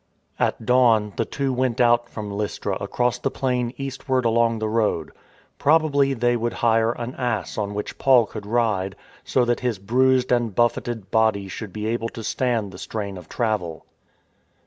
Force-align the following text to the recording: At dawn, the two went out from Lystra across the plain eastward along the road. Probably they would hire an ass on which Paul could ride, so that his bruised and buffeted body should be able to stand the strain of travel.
At 0.39 0.65
dawn, 0.65 1.13
the 1.15 1.25
two 1.25 1.53
went 1.53 1.79
out 1.79 2.09
from 2.09 2.31
Lystra 2.31 2.75
across 2.81 3.19
the 3.19 3.29
plain 3.29 3.71
eastward 3.77 4.25
along 4.25 4.57
the 4.57 4.67
road. 4.67 5.11
Probably 5.59 6.15
they 6.15 6.35
would 6.35 6.53
hire 6.65 6.91
an 6.93 7.13
ass 7.13 7.55
on 7.55 7.75
which 7.75 7.99
Paul 7.99 8.25
could 8.25 8.47
ride, 8.47 8.95
so 9.23 9.45
that 9.45 9.59
his 9.59 9.77
bruised 9.77 10.31
and 10.31 10.55
buffeted 10.55 11.11
body 11.11 11.47
should 11.47 11.71
be 11.71 11.85
able 11.85 12.09
to 12.17 12.23
stand 12.23 12.71
the 12.71 12.79
strain 12.79 13.15
of 13.15 13.29
travel. 13.29 13.85